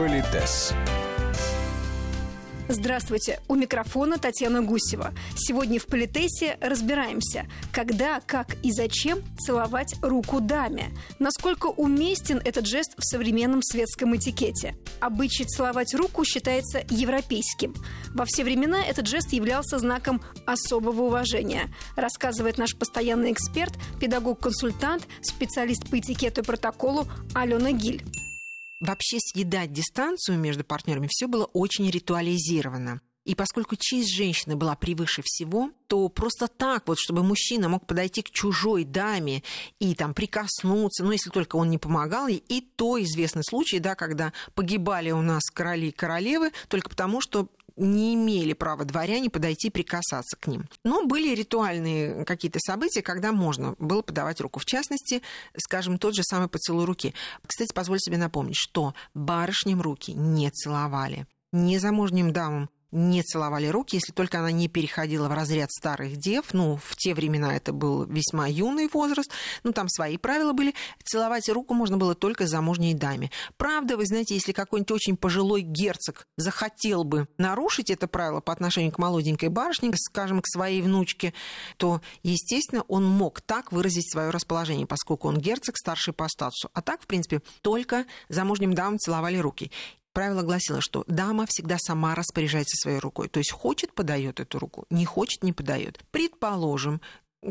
[0.00, 0.72] Политес.
[2.68, 5.12] Здравствуйте, у микрофона Татьяна Гусева.
[5.36, 10.88] Сегодня в Политесе разбираемся, когда, как и зачем целовать руку даме.
[11.18, 14.74] Насколько уместен этот жест в современном светском этикете.
[15.00, 17.74] Обычай целовать руку считается европейским.
[18.14, 25.90] Во все времена этот жест являлся знаком особого уважения, рассказывает наш постоянный эксперт, педагог-консультант, специалист
[25.90, 28.02] по этикету и протоколу Алена Гиль
[28.80, 33.00] вообще съедать дистанцию между партнерами все было очень ритуализировано.
[33.26, 38.22] И поскольку честь женщины была превыше всего, то просто так вот, чтобы мужчина мог подойти
[38.22, 39.42] к чужой даме
[39.78, 43.94] и там прикоснуться, ну, если только он не помогал ей, и то известный случай, да,
[43.94, 47.48] когда погибали у нас короли и королевы только потому, что
[47.80, 50.68] не имели права дворяне подойти и прикасаться к ним.
[50.84, 54.60] Но были ритуальные какие-то события, когда можно было подавать руку.
[54.60, 55.22] В частности,
[55.56, 57.14] скажем, тот же самый поцелуй руки.
[57.46, 61.26] Кстати, позволь себе напомнить, что барышням руки не целовали.
[61.52, 66.52] Незамужним дамам не целовали руки, если только она не переходила в разряд старых дев.
[66.52, 69.30] Ну, в те времена это был весьма юный возраст.
[69.62, 70.74] Ну, там свои правила были.
[71.04, 73.30] Целовать руку можно было только замужней даме.
[73.56, 78.92] Правда, вы знаете, если какой-нибудь очень пожилой герцог захотел бы нарушить это правило по отношению
[78.92, 81.34] к молоденькой барышне, скажем, к своей внучке,
[81.76, 86.70] то, естественно, он мог так выразить свое расположение, поскольку он герцог, старший по статусу.
[86.72, 89.70] А так, в принципе, только замужним дамам целовали руки
[90.12, 93.28] правило гласило, что дама всегда сама распоряжается своей рукой.
[93.28, 96.00] То есть хочет, подает эту руку, не хочет, не подает.
[96.10, 97.00] Предположим,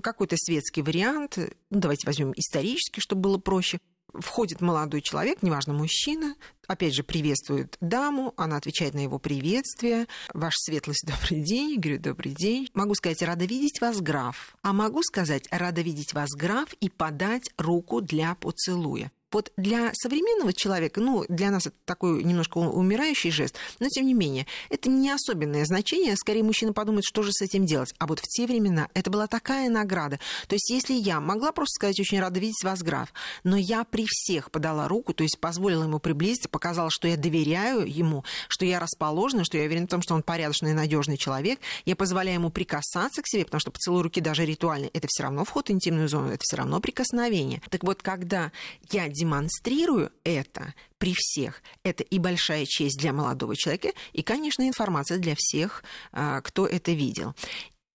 [0.01, 3.79] какой-то светский вариант, ну, давайте возьмем исторический, чтобы было проще.
[4.13, 6.35] Входит молодой человек, неважно, мужчина,
[6.67, 10.07] опять же, приветствует даму, она отвечает на его приветствие.
[10.33, 11.73] Ваша светлость, добрый день.
[11.73, 12.69] Я говорю, добрый день.
[12.73, 14.57] Могу сказать, рада видеть вас, граф.
[14.63, 19.11] А могу сказать, рада видеть вас, граф, и подать руку для поцелуя.
[19.31, 24.13] Вот для современного человека, ну, для нас это такой немножко умирающий жест, но тем не
[24.13, 26.15] менее, это не особенное значение.
[26.15, 27.93] Скорее, мужчина подумает, что же с этим делать.
[27.99, 30.19] А вот в те времена это была такая награда.
[30.47, 33.13] То есть, если я могла просто сказать, очень рада видеть вас, граф,
[33.43, 37.85] но я при всех подала руку, то есть позволила ему приблизиться, показала, что я доверяю
[37.85, 41.59] ему, что я расположена, что я уверена в том, что он порядочный и надежный человек,
[41.85, 45.45] я позволяю ему прикасаться к себе, потому что поцелуй руки даже ритуальный, это все равно
[45.45, 47.61] вход в интимную зону, это все равно прикосновение.
[47.69, 48.51] Так вот, когда
[48.91, 55.17] я демонстрирую это при всех, это и большая честь для молодого человека, и, конечно, информация
[55.17, 57.35] для всех, а, кто это видел.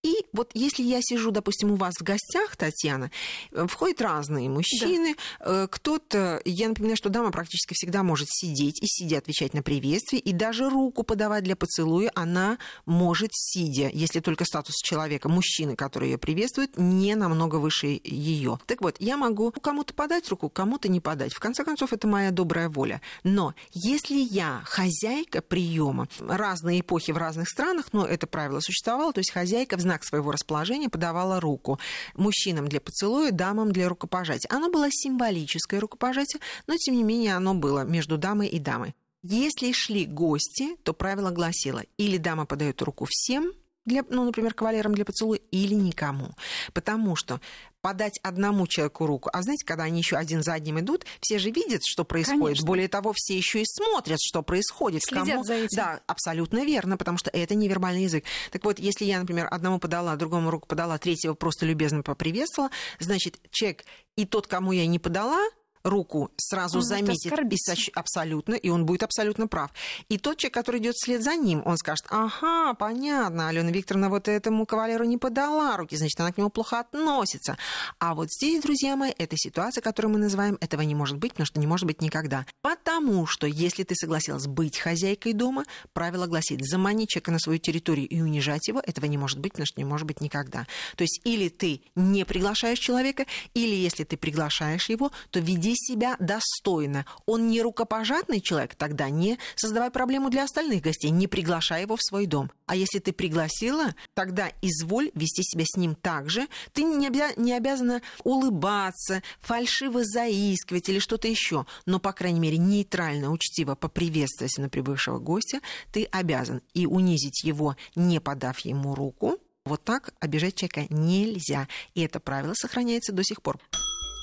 [0.03, 3.11] И вот если я сижу, допустим, у вас в гостях, Татьяна,
[3.53, 5.65] э, входят разные мужчины, да.
[5.65, 10.21] Э, кто-то, я напоминаю, что дама практически всегда может сидеть и сидя отвечать на приветствие,
[10.21, 16.11] и даже руку подавать для поцелуя она может сидя, если только статус человека, мужчины, который
[16.11, 18.59] ее приветствует, не намного выше ее.
[18.67, 21.33] Так вот, я могу кому-то подать руку, кому-то не подать.
[21.33, 23.01] В конце концов, это моя добрая воля.
[23.23, 29.21] Но если я хозяйка приема, разные эпохи в разных странах, но это правило существовало, то
[29.21, 31.79] есть хозяйка в знак знак своего расположения подавала руку.
[32.15, 34.49] Мужчинам для поцелуя, дамам для рукопожатия.
[34.51, 38.95] Оно было символическое рукопожатие, но тем не менее оно было между дамой и дамой.
[39.23, 43.53] Если шли гости, то правило гласило, или дама подает руку всем,
[43.85, 46.31] для, ну, например, кавалерам для поцелуя или никому.
[46.73, 47.41] Потому что
[47.81, 49.29] подать одному человеку руку.
[49.33, 52.41] А знаете, когда они еще один за одним идут, все же видят, что происходит.
[52.41, 52.67] Конечно.
[52.67, 55.03] Более того, все еще и смотрят, что происходит.
[55.05, 55.45] Следят кому...
[55.45, 55.77] за этим.
[55.77, 58.25] Да, абсолютно верно, потому что это невербальный язык.
[58.51, 63.39] Так вот, если я, например, одному подала, другому руку подала, третьего просто любезно поприветствовала, значит,
[63.51, 63.85] человек
[64.17, 65.43] и тот, кому я не подала,
[65.85, 67.91] руку сразу он заметит и соч...
[67.95, 69.71] абсолютно, и он будет абсолютно прав.
[70.09, 74.29] И тот человек, который идет вслед за ним, он скажет, ага, понятно, Алена Викторовна вот
[74.29, 77.57] этому кавалеру не подала руки, значит, она к нему плохо относится.
[77.99, 81.47] А вот здесь, друзья мои, эта ситуация, которую мы называем, этого не может быть, потому
[81.47, 82.47] что не может быть никогда.
[82.63, 88.09] Потому что, если ты согласилась быть хозяйкой дома, правило гласит, заманить человека на свою территорию
[88.09, 90.67] и унижать его, этого не может быть, потому что не может быть никогда.
[90.97, 96.17] То есть или ты не приглашаешь человека, или если ты приглашаешь его, то веди себя
[96.19, 97.07] достойно.
[97.27, 102.03] Он не рукопожатный человек, тогда не создавай проблему для остальных гостей, не приглашай его в
[102.03, 102.51] свой дом.
[102.67, 106.49] А если ты пригласила, тогда изволь вести себя с ним так же.
[106.73, 111.67] Ты не, обя- не обязана улыбаться, фальшиво заискивать или что-то еще.
[111.87, 115.61] Но, по крайней мере, нейтрально, учтиво поприветствовать на прибывшего гостя
[115.93, 116.63] ты обязан.
[116.73, 121.69] И унизить его, не подав ему руку, вот так обижать человека нельзя.
[121.95, 123.59] И это правило сохраняется до сих пор.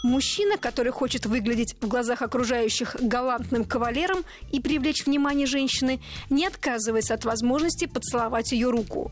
[0.04, 7.14] Мужчина, который хочет выглядеть в глазах окружающих галантным кавалером и привлечь внимание женщины, не отказывается
[7.14, 9.12] от возможности поцеловать ее руку.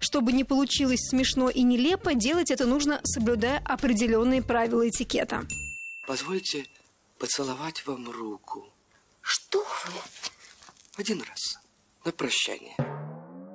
[0.00, 5.42] Чтобы не получилось смешно и нелепо, делать это нужно, соблюдая определенные правила этикета.
[6.06, 6.64] Позвольте
[7.18, 8.66] поцеловать вам руку.
[9.20, 10.00] Что вы?
[10.96, 11.58] Один раз.
[12.04, 12.74] На прощание.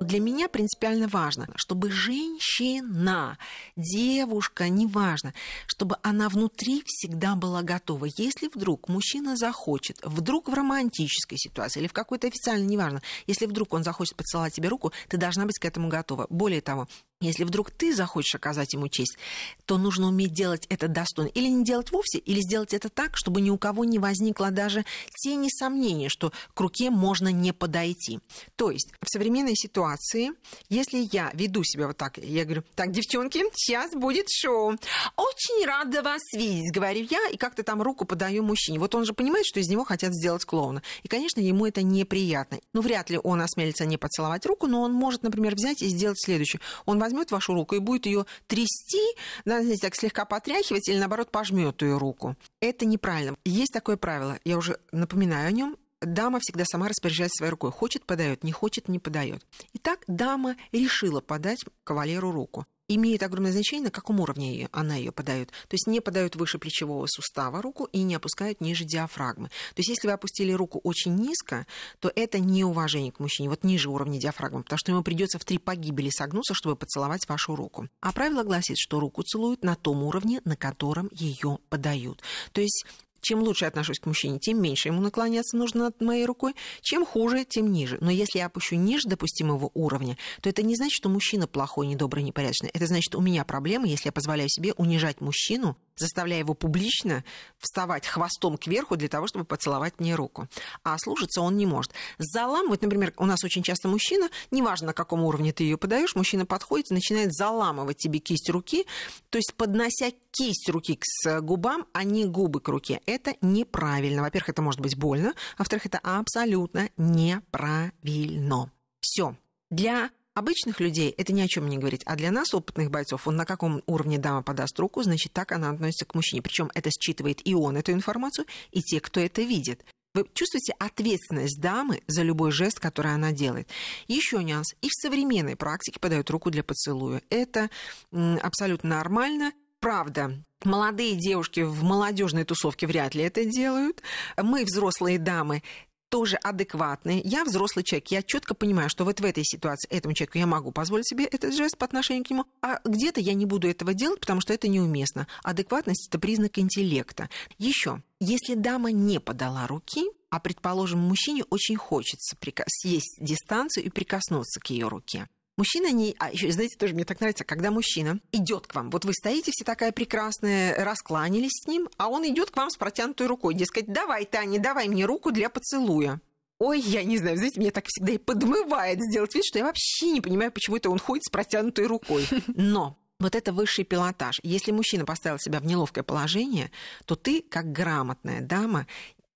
[0.06, 3.38] Для меня принципиально важно, чтобы женщина,
[3.74, 5.34] девушка, неважно,
[5.66, 8.06] чтобы она внутри всегда была готова.
[8.16, 13.74] Если вдруг мужчина захочет, вдруг в романтической ситуации или в какой-то официальной, неважно, если вдруг
[13.74, 16.28] он захочет поцеловать тебе руку, ты должна быть к этому готова.
[16.30, 16.86] Более того,
[17.20, 19.16] если вдруг ты захочешь оказать ему честь,
[19.64, 21.30] то нужно уметь делать это достойно.
[21.30, 24.84] Или не делать вовсе, или сделать это так, чтобы ни у кого не возникло даже
[25.22, 28.20] тени сомнения, что к руке можно не подойти.
[28.56, 30.32] То есть в современной ситуации,
[30.68, 34.76] если я веду себя вот так, я говорю, так, девчонки, сейчас будет шоу.
[35.16, 38.78] Очень рада вас видеть, говорю я, и как-то там руку подаю мужчине.
[38.78, 40.82] Вот он же понимает, что из него хотят сделать клоуна.
[41.02, 42.58] И, конечно, ему это неприятно.
[42.74, 46.22] Ну, вряд ли он осмелится не поцеловать руку, но он может, например, взять и сделать
[46.22, 46.60] следующее.
[46.84, 49.02] Он возьмет вашу руку и будет ее трясти,
[49.44, 52.36] да, знаете, так слегка потряхивать или наоборот пожмет ее руку.
[52.60, 53.36] Это неправильно.
[53.44, 55.76] Есть такое правило, я уже напоминаю о нем.
[56.02, 57.70] Дама всегда сама распоряжается своей рукой.
[57.70, 59.46] Хочет– подает, не хочет– не подает.
[59.72, 65.50] Итак, дама решила подать кавалеру руку имеет огромное значение, на каком уровне она ее подает.
[65.68, 69.48] То есть не подают выше плечевого сустава руку и не опускают ниже диафрагмы.
[69.48, 71.66] То есть если вы опустили руку очень низко,
[72.00, 75.58] то это неуважение к мужчине, вот ниже уровня диафрагмы, потому что ему придется в три
[75.58, 77.88] погибели согнуться, чтобы поцеловать вашу руку.
[78.00, 82.22] А правило гласит, что руку целуют на том уровне, на котором ее подают.
[82.52, 82.84] То есть
[83.20, 86.54] чем лучше я отношусь к мужчине, тем меньше ему наклоняться нужно над моей рукой.
[86.82, 87.98] Чем хуже, тем ниже.
[88.00, 92.22] Но если я опущу ниже допустимого уровня, то это не значит, что мужчина плохой, недобрый,
[92.22, 92.70] непорядочный.
[92.72, 97.24] Это значит, у меня проблема, если я позволяю себе унижать мужчину заставляя его публично
[97.58, 100.48] вставать хвостом кверху для того, чтобы поцеловать мне руку.
[100.84, 101.92] А слушаться он не может.
[102.18, 106.46] Заламывать, например, у нас очень часто мужчина, неважно, на каком уровне ты ее подаешь, мужчина
[106.46, 108.86] подходит и начинает заламывать тебе кисть руки,
[109.30, 113.00] то есть поднося кисть руки к губам, а не губы к руке.
[113.06, 114.22] Это неправильно.
[114.22, 118.72] Во-первых, это может быть больно, а во-вторых, это абсолютно неправильно.
[119.00, 119.36] Все.
[119.70, 122.02] Для обычных людей это ни о чем не говорит.
[122.04, 125.70] А для нас, опытных бойцов, он на каком уровне дама подаст руку, значит, так она
[125.70, 126.42] относится к мужчине.
[126.42, 129.84] Причем это считывает и он эту информацию, и те, кто это видит.
[130.14, 133.68] Вы чувствуете ответственность дамы за любой жест, который она делает.
[134.08, 134.74] Еще нюанс.
[134.80, 137.20] И в современной практике подают руку для поцелуя.
[137.28, 137.68] Это
[138.10, 139.52] абсолютно нормально.
[139.86, 140.32] Правда,
[140.64, 144.02] молодые девушки в молодежной тусовке вряд ли это делают.
[144.36, 145.62] Мы, взрослые дамы,
[146.08, 147.22] тоже адекватный.
[147.24, 150.72] Я взрослый человек, я четко понимаю, что вот в этой ситуации этому человеку я могу
[150.72, 154.18] позволить себе этот жест по отношению к нему, а где-то я не буду этого делать,
[154.18, 155.28] потому что это неуместно.
[155.44, 157.30] Адекватность это признак интеллекта.
[157.56, 162.36] Еще, если дама не подала руки, а, предположим, мужчине очень хочется
[162.66, 165.28] съесть дистанцию и прикоснуться к ее руке.
[165.56, 166.14] Мужчина не...
[166.18, 168.90] А еще, знаете, тоже мне так нравится, когда мужчина идет к вам.
[168.90, 172.76] Вот вы стоите все такая прекрасная, раскланялись с ним, а он идет к вам с
[172.76, 173.54] протянутой рукой.
[173.54, 176.20] Дескать, давай, Таня, давай мне руку для поцелуя.
[176.58, 180.10] Ой, я не знаю, знаете, мне так всегда и подмывает сделать вид, что я вообще
[180.10, 182.26] не понимаю, почему это он ходит с протянутой рукой.
[182.48, 184.38] Но вот это высший пилотаж.
[184.42, 186.70] Если мужчина поставил себя в неловкое положение,
[187.06, 188.86] то ты, как грамотная дама,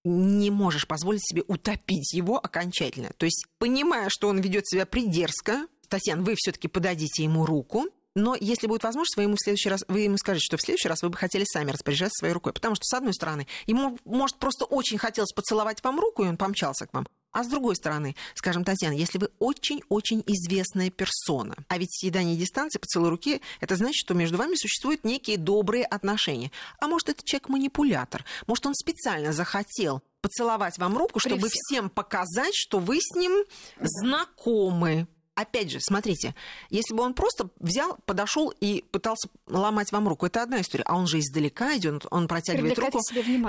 [0.05, 3.11] не можешь позволить себе утопить его окончательно.
[3.17, 8.37] То есть, понимая, что он ведет себя придерзко, Татьяна, вы все-таки подадите ему руку, но
[8.39, 11.03] если будет возможность, вы ему в следующий раз, вы ему скажете, что в следующий раз
[11.03, 12.53] вы бы хотели сами распоряжаться своей рукой.
[12.53, 16.37] Потому что, с одной стороны, ему, может, просто очень хотелось поцеловать вам руку, и он
[16.37, 17.07] помчался к вам.
[17.33, 22.81] А с другой стороны, скажем, Татьяна, если вы очень-очень известная персона, а ведь съедание дистанции,
[22.81, 26.51] поцелуй руки, это значит, что между вами существуют некие добрые отношения.
[26.81, 28.25] А может, это человек-манипулятор?
[28.49, 33.45] Может, он специально захотел поцеловать вам руку, чтобы всем показать, что вы с ним
[33.81, 35.07] знакомы
[35.41, 36.35] опять же, смотрите,
[36.71, 40.85] если бы он просто взял, подошел и пытался ломать вам руку, это одна история.
[40.87, 43.01] А он же издалека идет, он протягивает руку.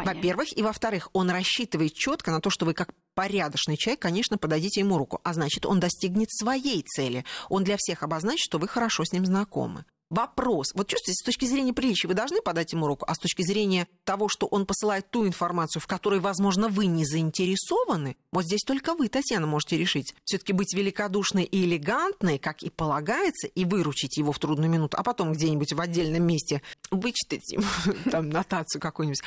[0.05, 4.81] Во-первых, и во-вторых, он рассчитывает четко на то, что вы как порядочный человек, конечно, подадите
[4.81, 5.19] ему руку.
[5.23, 7.25] А значит, он достигнет своей цели.
[7.49, 10.73] Он для всех обозначит, что вы хорошо с ним знакомы вопрос.
[10.75, 13.87] Вот чувствуете, с точки зрения приличия вы должны подать ему руку, а с точки зрения
[14.03, 18.93] того, что он посылает ту информацию, в которой, возможно, вы не заинтересованы, вот здесь только
[18.93, 20.13] вы, Татьяна, можете решить.
[20.25, 24.97] все таки быть великодушной и элегантной, как и полагается, и выручить его в трудную минуту,
[24.97, 27.63] а потом где-нибудь в отдельном месте вычитать ему
[28.11, 29.21] там нотацию какую-нибудь.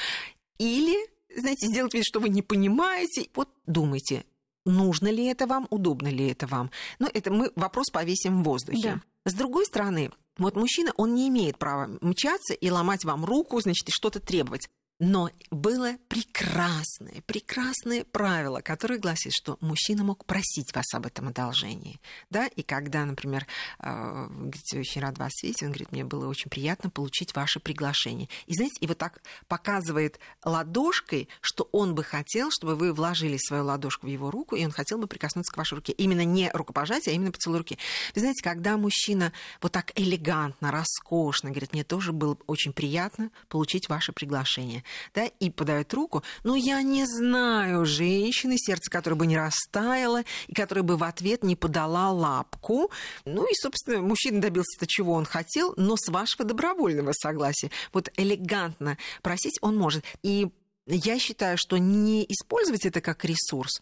[0.59, 0.97] Или,
[1.35, 3.29] знаете, сделать вид, что вы не понимаете.
[3.35, 4.25] Вот думайте,
[4.67, 6.71] нужно ли это вам, удобно ли это вам.
[6.99, 9.01] Ну, это мы вопрос повесим в воздухе.
[9.25, 9.31] Да.
[9.31, 13.89] С другой стороны, вот мужчина, он не имеет права мчаться и ломать вам руку, значит,
[13.89, 14.69] и что-то требовать.
[15.01, 22.01] Но было прекрасное, прекрасное правило, которое гласит, что мужчина мог просить вас об этом одолжении.
[22.31, 22.47] Да?
[22.47, 23.45] И когда, например,
[23.81, 28.29] э, говорите, очень рад вас видеть, он говорит, мне было очень приятно получить ваше приглашение.
[28.47, 33.65] И знаете, и вот так показывает ладошкой, что он бы хотел, чтобы вы вложили свою
[33.65, 35.93] ладошку в его руку, и он хотел бы прикоснуться к вашей руке.
[35.93, 37.79] Именно не рукопожатие, а именно поцелуй руки.
[38.15, 43.89] Вы знаете, когда мужчина вот так элегантно, роскошно говорит, мне тоже было очень приятно получить
[43.89, 44.84] ваше приглашение
[45.15, 46.23] да, и подает руку.
[46.43, 51.43] Но я не знаю женщины, сердце которой бы не растаяло, и которая бы в ответ
[51.43, 52.91] не подала лапку.
[53.25, 57.71] Ну и, собственно, мужчина добился того, чего он хотел, но с вашего добровольного согласия.
[57.93, 60.05] Вот элегантно просить он может.
[60.23, 60.49] И
[60.87, 63.81] я считаю, что не использовать это как ресурс,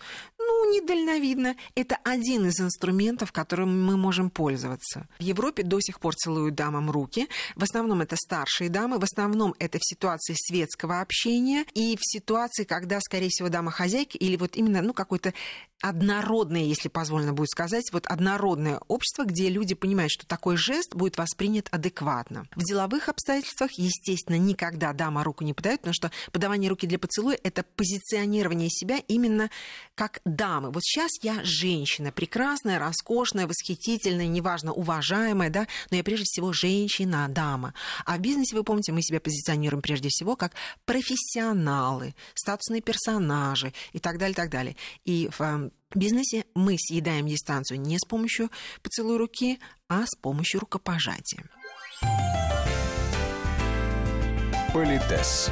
[0.65, 1.57] недальновидно.
[1.75, 5.07] Это один из инструментов, которым мы можем пользоваться.
[5.19, 7.29] В Европе до сих пор целуют дамам руки.
[7.57, 12.65] В основном это старшие дамы, в основном это в ситуации светского общения и в ситуации,
[12.65, 15.33] когда, скорее всего, дама хозяйка или вот именно, ну, какой-то
[15.83, 21.19] однородное, если позволено будет сказать, вот однородное общество, где люди понимают, что такой жест будет
[21.19, 22.47] воспринят адекватно.
[22.55, 27.39] В деловых обстоятельствах, естественно, никогда дама руку не подает, потому что подавание руки для поцелуя–
[27.43, 29.51] это позиционирование себя именно
[29.95, 30.21] как
[30.53, 30.71] дамы.
[30.71, 37.27] Вот сейчас я женщина, прекрасная, роскошная, восхитительная, неважно, уважаемая, да, но я прежде всего женщина,
[37.29, 37.75] дама.
[38.05, 40.53] А в бизнесе, вы помните, мы себя позиционируем прежде всего как
[40.85, 44.77] профессионалы, статусные персонажи и так далее, так далее.
[45.05, 48.51] И в эм, бизнесе мы съедаем дистанцию не с помощью
[48.83, 51.45] поцелуй руки, а с помощью рукопожатия.
[54.73, 55.51] Политес.